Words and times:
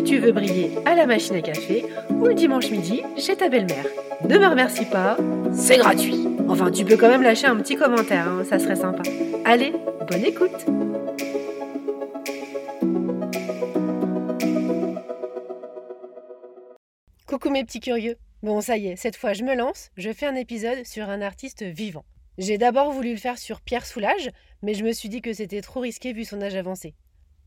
tu 0.00 0.18
veux 0.18 0.32
briller 0.32 0.70
à 0.84 0.94
la 0.94 1.06
machine 1.06 1.36
à 1.36 1.42
café 1.42 1.84
ou 2.10 2.26
le 2.26 2.34
dimanche 2.34 2.70
midi 2.70 3.02
chez 3.16 3.36
ta 3.36 3.48
belle-mère. 3.48 3.86
Ne 4.28 4.38
me 4.38 4.46
remercie 4.46 4.84
pas, 4.84 5.16
c'est 5.52 5.78
gratuit. 5.78 6.26
Enfin, 6.48 6.70
tu 6.70 6.84
peux 6.84 6.96
quand 6.96 7.08
même 7.08 7.22
lâcher 7.22 7.46
un 7.46 7.56
petit 7.56 7.76
commentaire, 7.76 8.28
hein, 8.28 8.44
ça 8.48 8.58
serait 8.58 8.76
sympa. 8.76 9.02
Allez, 9.44 9.72
bonne 10.10 10.24
écoute 10.24 10.66
Coucou 17.26 17.50
mes 17.50 17.64
petits 17.64 17.80
curieux. 17.80 18.16
Bon, 18.42 18.60
ça 18.60 18.76
y 18.76 18.88
est, 18.88 18.96
cette 18.96 19.16
fois 19.16 19.32
je 19.32 19.42
me 19.42 19.54
lance, 19.54 19.90
je 19.96 20.12
fais 20.12 20.26
un 20.26 20.34
épisode 20.34 20.84
sur 20.86 21.10
un 21.10 21.20
artiste 21.20 21.62
vivant. 21.62 22.04
J'ai 22.38 22.58
d'abord 22.58 22.92
voulu 22.92 23.12
le 23.12 23.16
faire 23.16 23.38
sur 23.38 23.60
Pierre 23.60 23.86
Soulages, 23.86 24.30
mais 24.62 24.74
je 24.74 24.84
me 24.84 24.92
suis 24.92 25.08
dit 25.08 25.22
que 25.22 25.32
c'était 25.32 25.62
trop 25.62 25.80
risqué 25.80 26.12
vu 26.12 26.24
son 26.24 26.42
âge 26.42 26.54
avancé. 26.54 26.94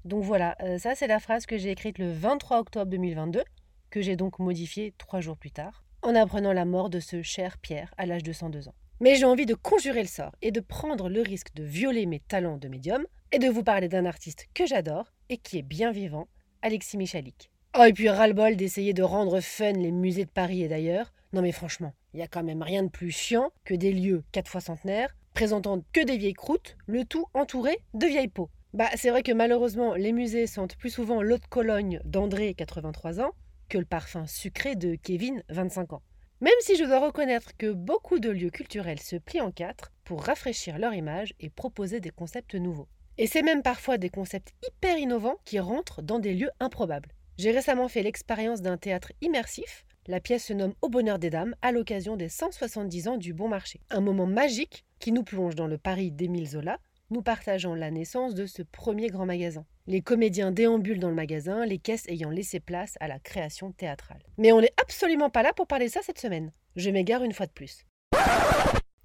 Donc 0.05 0.23
voilà, 0.23 0.55
euh, 0.61 0.77
ça 0.77 0.95
c'est 0.95 1.07
la 1.07 1.19
phrase 1.19 1.45
que 1.45 1.57
j'ai 1.57 1.71
écrite 1.71 1.97
le 1.97 2.11
23 2.11 2.59
octobre 2.59 2.89
2022, 2.89 3.43
que 3.89 4.01
j'ai 4.01 4.15
donc 4.15 4.39
modifiée 4.39 4.93
trois 4.97 5.19
jours 5.19 5.37
plus 5.37 5.51
tard, 5.51 5.83
en 6.01 6.15
apprenant 6.15 6.53
la 6.53 6.65
mort 6.65 6.89
de 6.89 6.99
ce 6.99 7.21
cher 7.21 7.57
Pierre 7.57 7.93
à 7.97 8.05
l'âge 8.05 8.23
de 8.23 8.31
102 8.31 8.69
ans. 8.69 8.75
Mais 9.01 9.15
j'ai 9.15 9.25
envie 9.25 9.45
de 9.45 9.55
conjurer 9.55 10.01
le 10.01 10.07
sort 10.07 10.35
et 10.41 10.51
de 10.51 10.59
prendre 10.59 11.09
le 11.09 11.21
risque 11.21 11.53
de 11.53 11.63
violer 11.63 12.05
mes 12.05 12.19
talents 12.19 12.57
de 12.57 12.67
médium 12.67 13.05
et 13.31 13.39
de 13.39 13.47
vous 13.47 13.63
parler 13.63 13.87
d'un 13.87 14.05
artiste 14.05 14.47
que 14.53 14.65
j'adore 14.65 15.13
et 15.29 15.37
qui 15.37 15.57
est 15.57 15.63
bien 15.63 15.91
vivant, 15.91 16.27
Alexis 16.61 16.97
Michalik. 16.97 17.51
Oh, 17.77 17.83
et 17.83 17.93
puis 17.93 18.09
ras-le-bol 18.09 18.55
d'essayer 18.55 18.93
de 18.93 19.03
rendre 19.03 19.39
fun 19.41 19.73
les 19.73 19.91
musées 19.91 20.25
de 20.25 20.31
Paris 20.31 20.63
et 20.63 20.67
d'ailleurs. 20.67 21.13
Non 21.33 21.41
mais 21.41 21.51
franchement, 21.51 21.93
il 22.13 22.19
y 22.19 22.23
a 22.23 22.27
quand 22.27 22.43
même 22.43 22.63
rien 22.63 22.83
de 22.83 22.89
plus 22.89 23.11
chiant 23.11 23.51
que 23.63 23.75
des 23.75 23.93
lieux 23.93 24.23
quatre 24.31 24.49
fois 24.49 24.61
centenaires, 24.61 25.15
présentant 25.33 25.81
que 25.93 26.03
des 26.03 26.17
vieilles 26.17 26.33
croûtes, 26.33 26.75
le 26.87 27.05
tout 27.05 27.27
entouré 27.33 27.77
de 27.93 28.07
vieilles 28.07 28.27
peaux. 28.27 28.49
Bah, 28.73 28.89
c'est 28.95 29.09
vrai 29.09 29.23
que 29.23 29.31
malheureusement, 29.31 29.95
les 29.95 30.11
musées 30.11 30.45
sentent 30.45 30.75
plus 30.75 30.91
souvent 30.91 31.23
l'eau 31.23 31.39
de 31.39 31.45
Cologne 31.45 32.01
d'André, 32.05 32.53
83 32.53 33.19
ans, 33.19 33.31
que 33.67 33.79
le 33.79 33.85
parfum 33.85 34.27
sucré 34.27 34.75
de 34.75 34.95
Kevin, 34.95 35.43
25 35.49 35.93
ans. 35.93 36.03
Même 36.41 36.53
si 36.61 36.75
je 36.75 36.83
dois 36.83 36.99
reconnaître 36.99 37.57
que 37.57 37.71
beaucoup 37.71 38.19
de 38.19 38.29
lieux 38.29 38.51
culturels 38.51 39.01
se 39.01 39.15
plient 39.15 39.41
en 39.41 39.51
quatre 39.51 39.91
pour 40.05 40.23
rafraîchir 40.23 40.77
leur 40.77 40.93
image 40.93 41.33
et 41.39 41.49
proposer 41.49 41.99
des 41.99 42.11
concepts 42.11 42.55
nouveaux. 42.55 42.87
Et 43.17 43.25
c'est 43.25 43.41
même 43.41 43.63
parfois 43.63 43.97
des 43.97 44.09
concepts 44.09 44.53
hyper 44.65 44.97
innovants 44.97 45.39
qui 45.45 45.59
rentrent 45.59 46.01
dans 46.03 46.19
des 46.19 46.35
lieux 46.35 46.51
improbables. 46.59 47.09
J'ai 47.37 47.51
récemment 47.51 47.87
fait 47.87 48.03
l'expérience 48.03 48.61
d'un 48.61 48.77
théâtre 48.77 49.11
immersif. 49.21 49.83
La 50.07 50.19
pièce 50.19 50.45
se 50.45 50.53
nomme 50.53 50.75
Au 50.81 50.89
bonheur 50.89 51.19
des 51.19 51.29
dames 51.29 51.55
à 51.61 51.71
l'occasion 51.71 52.15
des 52.15 52.29
170 52.29 53.07
ans 53.07 53.17
du 53.17 53.33
bon 53.33 53.47
marché. 53.47 53.81
Un 53.89 54.01
moment 54.01 54.27
magique 54.27 54.85
qui 54.99 55.11
nous 55.11 55.23
plonge 55.23 55.55
dans 55.55 55.67
le 55.67 55.77
Paris 55.77 56.11
d'Émile 56.11 56.47
Zola, 56.47 56.79
nous 57.09 57.21
partageant 57.21 57.75
la 57.75 57.91
naissance 57.91 58.35
de 58.35 58.45
ce 58.45 58.61
premier 58.61 59.07
grand 59.07 59.25
magasin. 59.25 59.65
Les 59.87 60.01
comédiens 60.01 60.51
déambulent 60.51 60.99
dans 60.99 61.09
le 61.09 61.15
magasin, 61.15 61.65
les 61.65 61.79
caisses 61.79 62.07
ayant 62.07 62.29
laissé 62.29 62.59
place 62.59 62.95
à 62.99 63.07
la 63.07 63.19
création 63.19 63.71
théâtrale. 63.71 64.21
Mais 64.37 64.51
on 64.51 64.61
n'est 64.61 64.73
absolument 64.81 65.29
pas 65.29 65.43
là 65.43 65.53
pour 65.53 65.67
parler 65.67 65.87
de 65.87 65.91
ça 65.91 66.01
cette 66.03 66.19
semaine. 66.19 66.51
Je 66.75 66.89
m'égare 66.89 67.23
une 67.23 67.33
fois 67.33 67.47
de 67.47 67.51
plus. 67.51 67.85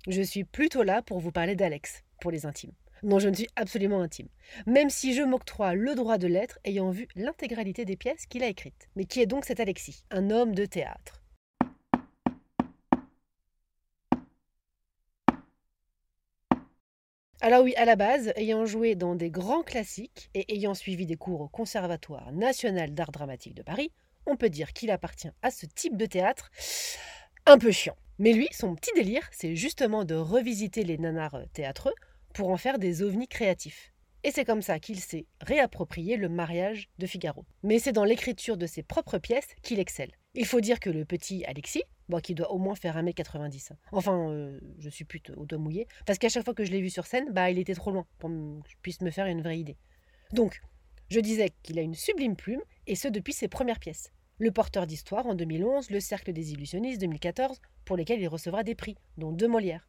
Je 0.06 0.22
suis 0.22 0.44
plutôt 0.44 0.82
là 0.82 1.02
pour 1.02 1.20
vous 1.20 1.32
parler 1.32 1.56
d'Alex, 1.56 2.04
pour 2.20 2.30
les 2.30 2.46
intimes 2.46 2.72
dont 3.04 3.18
je 3.18 3.28
ne 3.28 3.34
suis 3.34 3.48
absolument 3.56 4.00
intime, 4.00 4.28
même 4.66 4.90
si 4.90 5.14
je 5.14 5.22
m'octroie 5.22 5.74
le 5.74 5.94
droit 5.94 6.18
de 6.18 6.26
l'être 6.26 6.58
ayant 6.64 6.90
vu 6.90 7.06
l'intégralité 7.14 7.84
des 7.84 7.96
pièces 7.96 8.26
qu'il 8.26 8.42
a 8.42 8.48
écrites. 8.48 8.88
Mais 8.96 9.04
qui 9.04 9.20
est 9.20 9.26
donc 9.26 9.44
cet 9.44 9.60
Alexis? 9.60 10.04
Un 10.10 10.30
homme 10.30 10.54
de 10.54 10.64
théâtre. 10.64 11.23
Alors 17.46 17.62
oui, 17.62 17.74
à 17.76 17.84
la 17.84 17.94
base, 17.94 18.32
ayant 18.36 18.64
joué 18.64 18.94
dans 18.94 19.14
des 19.14 19.28
grands 19.28 19.62
classiques 19.62 20.30
et 20.32 20.54
ayant 20.54 20.72
suivi 20.72 21.04
des 21.04 21.16
cours 21.16 21.42
au 21.42 21.48
Conservatoire 21.48 22.32
national 22.32 22.94
d'art 22.94 23.12
dramatique 23.12 23.52
de 23.52 23.62
Paris, 23.62 23.92
on 24.24 24.38
peut 24.38 24.48
dire 24.48 24.72
qu'il 24.72 24.90
appartient 24.90 25.28
à 25.42 25.50
ce 25.50 25.66
type 25.66 25.98
de 25.98 26.06
théâtre 26.06 26.50
un 27.44 27.58
peu 27.58 27.70
chiant. 27.70 27.96
Mais 28.18 28.32
lui, 28.32 28.48
son 28.50 28.74
petit 28.74 28.92
délire, 28.94 29.28
c'est 29.30 29.56
justement 29.56 30.06
de 30.06 30.14
revisiter 30.14 30.84
les 30.84 30.96
nanars 30.96 31.36
théâtreux 31.52 31.92
pour 32.32 32.48
en 32.48 32.56
faire 32.56 32.78
des 32.78 33.02
ovnis 33.02 33.28
créatifs. 33.28 33.92
Et 34.22 34.30
c'est 34.30 34.46
comme 34.46 34.62
ça 34.62 34.78
qu'il 34.78 34.98
s'est 34.98 35.26
réapproprié 35.42 36.16
le 36.16 36.30
mariage 36.30 36.88
de 36.98 37.06
Figaro. 37.06 37.44
Mais 37.62 37.78
c'est 37.78 37.92
dans 37.92 38.04
l'écriture 38.04 38.56
de 38.56 38.66
ses 38.66 38.82
propres 38.82 39.18
pièces 39.18 39.54
qu'il 39.62 39.80
excelle. 39.80 40.12
Il 40.36 40.46
faut 40.46 40.60
dire 40.60 40.80
que 40.80 40.90
le 40.90 41.04
petit 41.04 41.44
Alexis, 41.44 41.84
qui 42.24 42.34
doit 42.34 42.50
au 42.50 42.58
moins 42.58 42.74
faire 42.74 42.96
1m90, 42.96 43.72
hein. 43.72 43.76
enfin, 43.92 44.30
euh, 44.30 44.58
je 44.78 44.90
suis 44.90 45.04
pute 45.04 45.30
au 45.30 45.46
doigt 45.46 45.58
mouillé, 45.58 45.86
parce 46.06 46.18
qu'à 46.18 46.28
chaque 46.28 46.44
fois 46.44 46.54
que 46.54 46.64
je 46.64 46.72
l'ai 46.72 46.80
vu 46.80 46.90
sur 46.90 47.06
scène, 47.06 47.32
bah, 47.32 47.50
il 47.50 47.58
était 47.58 47.74
trop 47.74 47.92
loin 47.92 48.04
pour 48.18 48.30
que 48.30 48.68
je 48.68 48.74
puisse 48.82 49.00
me 49.00 49.12
faire 49.12 49.26
une 49.26 49.42
vraie 49.42 49.58
idée. 49.60 49.76
Donc, 50.32 50.60
je 51.08 51.20
disais 51.20 51.50
qu'il 51.62 51.78
a 51.78 51.82
une 51.82 51.94
sublime 51.94 52.34
plume, 52.34 52.60
et 52.88 52.96
ce 52.96 53.06
depuis 53.06 53.32
ses 53.32 53.46
premières 53.46 53.78
pièces. 53.78 54.10
Le 54.38 54.50
porteur 54.50 54.88
d'histoire 54.88 55.24
en 55.26 55.36
2011, 55.36 55.90
le 55.90 56.00
Cercle 56.00 56.32
des 56.32 56.52
illusionnistes 56.52 57.00
2014, 57.00 57.60
pour 57.84 57.96
lesquels 57.96 58.20
il 58.20 58.26
recevra 58.26 58.64
des 58.64 58.74
prix, 58.74 58.96
dont 59.16 59.30
deux 59.30 59.46
Molières. 59.46 59.86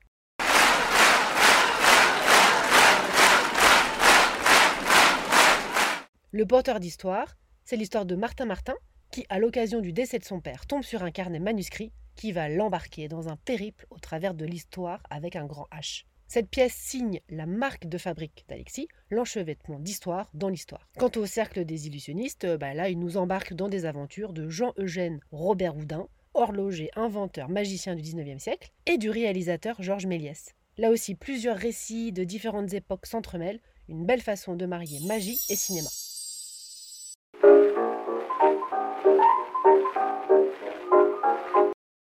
Le 6.32 6.46
porteur 6.46 6.80
d'histoire, 6.80 7.36
c'est 7.64 7.78
l'histoire 7.78 8.06
de 8.06 8.16
Martin 8.16 8.46
Martin, 8.46 8.76
qui, 9.16 9.26
à 9.30 9.40
l'occasion 9.40 9.80
du 9.80 9.94
décès 9.94 10.20
de 10.20 10.26
son 10.26 10.42
père, 10.42 10.68
tombe 10.68 10.84
sur 10.84 11.02
un 11.02 11.10
carnet 11.10 11.40
manuscrit 11.40 11.94
qui 12.18 12.34
va 12.34 12.50
l'embarquer 12.50 13.08
dans 13.08 13.30
un 13.30 13.38
périple 13.38 13.88
au 13.90 13.98
travers 13.98 14.34
de 14.34 14.44
l'histoire 14.44 15.02
avec 15.10 15.38
un 15.38 15.46
grand 15.46 15.70
H. 15.72 16.04
Cette 16.28 16.50
pièce 16.50 16.74
signe 16.74 17.22
la 17.30 17.46
marque 17.46 17.88
de 17.88 17.98
fabrique 17.98 18.44
d'Alexis, 18.50 18.90
l'enchevêtrement 19.10 19.80
d'histoire 19.80 20.30
dans 20.34 20.50
l'histoire. 20.50 20.90
Quant 20.98 21.12
au 21.16 21.26
cercle 21.26 21.64
des 21.64 21.88
illusionnistes, 21.88 22.46
bah 22.58 22.74
là, 22.74 22.90
il 22.90 23.00
nous 23.00 23.16
embarque 23.16 23.54
dans 23.54 23.70
des 23.70 23.86
aventures 23.86 24.34
de 24.34 24.50
Jean-Eugène 24.50 25.22
Robert 25.32 25.78
Houdin, 25.78 26.10
horloger, 26.34 26.90
inventeur, 26.98 27.48
magicien 27.48 27.96
du 27.96 28.02
19e 28.02 28.40
siècle, 28.40 28.70
et 28.86 28.98
du 28.98 29.10
réalisateur 29.10 29.82
Georges 29.82 30.08
Méliès. 30.08 30.56
Là 30.78 30.92
aussi, 30.92 31.16
plusieurs 31.16 31.56
récits 31.56 32.12
de 32.12 32.26
différentes 32.26 32.74
époques 32.74 33.06
s'entremêlent, 33.06 33.62
une 33.88 34.06
belle 34.06 34.22
façon 34.22 34.58
de 34.58 34.66
marier 34.66 35.00
magie 35.08 35.40
et 35.50 35.56
cinéma. 35.56 35.90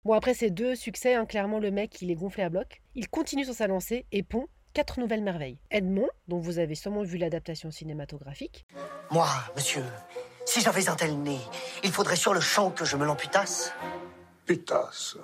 Bon, 0.06 0.12
après 0.12 0.34
ces 0.34 0.50
deux 0.50 0.76
succès, 0.76 1.14
hein, 1.14 1.26
clairement 1.26 1.58
le 1.58 1.72
mec, 1.72 2.00
il 2.00 2.12
est 2.12 2.14
gonflé 2.14 2.44
à 2.44 2.48
bloc. 2.48 2.80
Il 2.94 3.08
continue 3.08 3.44
sur 3.44 3.54
sa 3.54 3.66
lancée 3.66 4.06
et 4.12 4.22
pond 4.22 4.46
quatre 4.72 5.00
nouvelles 5.00 5.20
merveilles. 5.20 5.58
Edmond, 5.72 6.06
dont 6.28 6.38
vous 6.38 6.60
avez 6.60 6.76
sûrement 6.76 7.02
vu 7.02 7.18
l'adaptation 7.18 7.72
cinématographique. 7.72 8.66
Moi, 9.10 9.26
monsieur, 9.56 9.82
si 10.44 10.60
j'avais 10.60 10.88
un 10.88 10.94
tel 10.94 11.18
nez, 11.18 11.40
il 11.82 11.90
faudrait 11.90 12.14
sur 12.14 12.34
le 12.34 12.40
champ 12.40 12.70
que 12.70 12.84
je 12.84 12.96
me 12.96 13.04
l'amputasse. 13.04 13.72
Putasse 14.44 15.16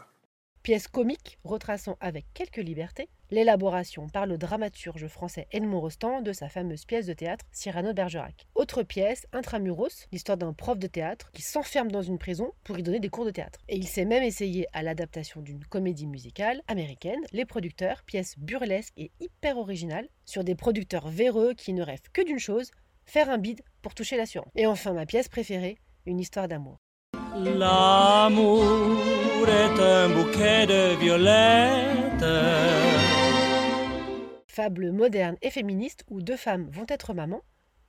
pièce 0.63 0.89
comique 0.89 1.39
retraçant 1.45 1.97
avec 2.01 2.25
quelques 2.35 2.59
libertés 2.59 3.09
l'élaboration 3.33 4.09
par 4.09 4.27
le 4.27 4.39
dramaturge 4.39 5.09
français 5.09 5.49
Edmond 5.51 5.81
Rostand 5.81 6.21
de 6.21 6.33
sa 6.33 6.49
fameuse 6.49 6.85
pièce 6.85 7.07
de 7.07 7.15
théâtre 7.15 7.47
Cyrano 7.51 7.89
de 7.89 7.95
Bergerac. 7.95 8.47
Autre 8.55 8.83
pièce, 8.83 9.27
Intramuros, 9.33 10.07
l'histoire 10.13 10.37
d'un 10.37 10.53
prof 10.53 10.79
de 10.79 10.87
théâtre 10.87 11.31
qui 11.33 11.43
s'enferme 11.43 11.91
dans 11.91 12.03
une 12.03 12.19
prison 12.19 12.53
pour 12.63 12.79
y 12.79 12.83
donner 12.83 13.01
des 13.01 13.09
cours 13.09 13.25
de 13.25 13.31
théâtre. 13.31 13.59
Et 13.69 13.77
il 13.77 13.89
s'est 13.89 14.05
même 14.05 14.23
essayé 14.23 14.67
à 14.75 14.83
l'adaptation 14.83 15.41
d'une 15.41 15.65
comédie 15.65 16.07
musicale 16.07 16.61
américaine, 16.69 17.21
Les 17.33 17.47
Producteurs, 17.47 18.03
pièce 18.05 18.39
burlesque 18.39 18.93
et 18.99 19.11
hyper 19.19 19.57
originale 19.57 20.09
sur 20.27 20.45
des 20.45 20.55
producteurs 20.55 21.09
véreux 21.09 21.55
qui 21.55 21.73
ne 21.73 21.83
rêvent 21.83 22.11
que 22.13 22.23
d'une 22.23 22.39
chose, 22.39 22.71
faire 23.07 23.31
un 23.31 23.39
bide 23.39 23.63
pour 23.81 23.95
toucher 23.95 24.19
l'assurance. 24.19 24.53
Et 24.55 24.67
enfin 24.67 24.93
ma 24.93 25.07
pièce 25.07 25.29
préférée, 25.29 25.79
une 26.05 26.21
histoire 26.21 26.49
d'amour. 26.49 26.77
L'amour 27.35 29.49
est 29.49 29.81
un 29.81 30.09
bouquet 30.11 30.67
de 30.67 31.01
violettes. 31.01 33.02
Fable 34.55 34.93
moderne 34.93 35.39
et 35.41 35.49
féministe 35.49 36.05
où 36.11 36.21
deux 36.21 36.37
femmes 36.37 36.69
vont 36.69 36.85
être 36.87 37.15
mamans, 37.15 37.41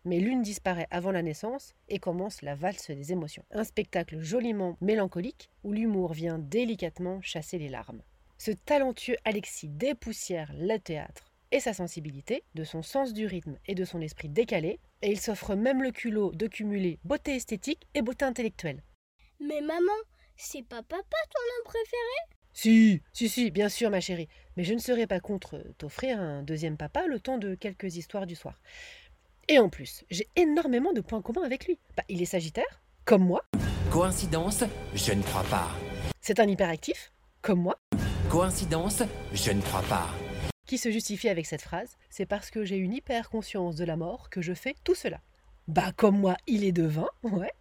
mais 0.05 0.21
l'une 0.21 0.41
disparaît 0.41 0.87
avant 0.91 1.11
la 1.11 1.21
naissance 1.21 1.75
et 1.89 1.99
commence 1.99 2.41
la 2.41 2.55
valse 2.55 2.89
des 2.89 3.11
émotions. 3.11 3.43
Un 3.51 3.65
spectacle 3.65 4.21
joliment 4.21 4.77
mélancolique 4.79 5.49
où 5.65 5.73
l'humour 5.73 6.13
vient 6.13 6.39
délicatement 6.39 7.21
chasser 7.21 7.57
les 7.57 7.67
larmes. 7.67 8.01
Ce 8.37 8.51
talentueux 8.51 9.17
Alexis 9.25 9.67
dépoussière 9.67 10.53
le 10.57 10.77
théâtre 10.77 11.33
et 11.51 11.59
sa 11.59 11.73
sensibilité, 11.73 12.45
de 12.55 12.63
son 12.63 12.81
sens 12.81 13.11
du 13.11 13.25
rythme 13.25 13.59
et 13.65 13.75
de 13.75 13.83
son 13.83 13.99
esprit 13.99 14.29
décalé, 14.29 14.79
et 15.01 15.11
il 15.11 15.19
s'offre 15.19 15.55
même 15.55 15.83
le 15.83 15.91
culot 15.91 16.31
de 16.31 16.47
cumuler 16.47 16.97
beauté 17.03 17.35
esthétique 17.35 17.89
et 17.93 18.01
beauté 18.01 18.23
intellectuelle. 18.23 18.83
Mais 19.41 19.59
maman, 19.59 19.91
c'est 20.37 20.65
pas 20.65 20.81
papa 20.81 21.17
ton 21.29 21.41
homme 21.41 21.65
préféré? 21.65 22.42
Si, 22.53 23.01
si, 23.13 23.29
si, 23.29 23.51
bien 23.51 23.67
sûr, 23.67 23.89
ma 23.89 23.99
chérie. 23.99 24.29
Mais 24.57 24.63
je 24.63 24.73
ne 24.73 24.79
serais 24.79 25.07
pas 25.07 25.19
contre 25.19 25.63
t'offrir 25.77 26.19
un 26.19 26.43
deuxième 26.43 26.77
papa 26.77 27.07
le 27.07 27.19
temps 27.19 27.39
de 27.39 27.55
quelques 27.55 27.95
histoires 27.95 28.27
du 28.27 28.35
soir. 28.35 28.59
Et 29.49 29.59
en 29.59 29.69
plus, 29.69 30.03
j'ai 30.09 30.27
énormément 30.35 30.93
de 30.93 31.01
points 31.01 31.21
communs 31.21 31.43
avec 31.43 31.65
lui. 31.65 31.79
Bah, 31.97 32.03
il 32.09 32.21
est 32.21 32.25
sagittaire, 32.25 32.81
comme 33.05 33.25
moi. 33.25 33.43
Coïncidence 33.91 34.63
Je 34.93 35.13
ne 35.13 35.23
crois 35.23 35.43
pas. 35.43 35.71
C'est 36.21 36.39
un 36.39 36.47
hyperactif, 36.47 37.11
comme 37.41 37.61
moi. 37.61 37.77
Coïncidence 38.29 39.03
Je 39.33 39.51
ne 39.51 39.61
crois 39.61 39.83
pas. 39.83 40.09
Qui 40.65 40.77
se 40.77 40.91
justifie 40.91 41.29
avec 41.29 41.45
cette 41.45 41.61
phrase 41.61 41.97
C'est 42.09 42.25
parce 42.25 42.51
que 42.51 42.63
j'ai 42.63 42.77
une 42.77 42.93
hyper 42.93 43.29
conscience 43.29 43.75
de 43.75 43.83
la 43.83 43.97
mort 43.97 44.29
que 44.29 44.41
je 44.41 44.53
fais 44.53 44.75
tout 44.83 44.95
cela. 44.95 45.19
Bah 45.67 45.93
comme 45.95 46.19
moi, 46.19 46.35
il 46.45 46.65
est 46.65 46.73
de 46.73 46.83
vin, 46.83 47.07
ouais. 47.23 47.51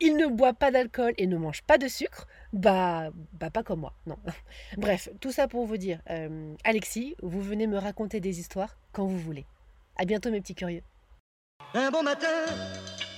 Il 0.00 0.16
ne 0.16 0.26
boit 0.26 0.52
pas 0.52 0.70
d'alcool 0.70 1.14
et 1.16 1.26
ne 1.26 1.36
mange 1.38 1.62
pas 1.62 1.78
de 1.78 1.88
sucre. 1.88 2.26
Bah, 2.52 3.10
bah 3.32 3.50
pas 3.50 3.62
comme 3.62 3.80
moi, 3.80 3.94
non. 4.06 4.18
Bref, 4.76 5.08
tout 5.20 5.32
ça 5.32 5.48
pour 5.48 5.64
vous 5.66 5.78
dire, 5.78 6.00
euh, 6.10 6.54
Alexis, 6.64 7.16
vous 7.22 7.40
venez 7.40 7.66
me 7.66 7.78
raconter 7.78 8.20
des 8.20 8.40
histoires 8.40 8.76
quand 8.92 9.06
vous 9.06 9.18
voulez. 9.18 9.46
À 9.96 10.04
bientôt 10.04 10.30
mes 10.30 10.40
petits 10.40 10.54
curieux. 10.54 10.82
Un 11.72 11.90
bon 11.90 12.02
matin, 12.02 12.44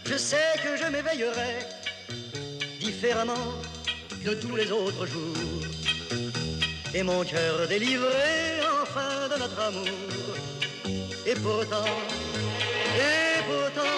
je 0.05 0.17
sais 0.17 0.55
que 0.63 0.77
je 0.77 0.91
m'éveillerai 0.91 1.59
différemment 2.79 3.35
de 4.25 4.35
tous 4.35 4.55
les 4.55 4.71
autres 4.71 5.07
jours. 5.07 5.37
Et 6.95 7.03
mon 7.03 7.25
cœur 7.25 7.67
délivré 7.69 8.61
enfin 8.83 9.29
de 9.29 9.39
notre 9.39 9.61
amour. 9.61 9.89
Et 11.27 11.35
pourtant, 11.35 11.85
et 12.97 13.43
pourtant. 13.43 13.98